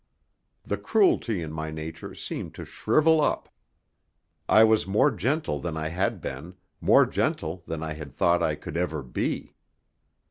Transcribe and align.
The 0.65 0.77
cruelty 0.79 1.43
in 1.43 1.53
my 1.53 1.69
nature 1.69 2.15
seemed 2.15 2.55
to 2.55 2.65
shrivel 2.65 3.21
up. 3.23 3.49
I 4.49 4.63
was 4.63 4.87
more 4.87 5.11
gentle 5.11 5.59
than 5.59 5.77
I 5.77 5.89
had 5.89 6.19
been, 6.19 6.55
more 6.79 7.05
gentle 7.05 7.61
than 7.67 7.83
I 7.83 7.93
had 7.93 8.11
thought 8.15 8.41
I 8.41 8.55
could 8.55 8.77
ever 8.77 9.03
be. 9.03 9.53